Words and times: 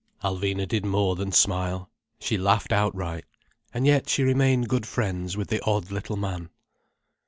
Alvina 0.23 0.67
did 0.67 0.83
more 0.83 1.15
than 1.15 1.31
smile. 1.31 1.91
She 2.19 2.35
laughed 2.35 2.71
outright. 2.71 3.23
And 3.71 3.85
yet 3.85 4.09
she 4.09 4.23
remained 4.23 4.67
good 4.67 4.87
friends 4.87 5.37
with 5.37 5.49
the 5.49 5.63
odd 5.63 5.91
little 5.91 6.17
man. 6.17 6.49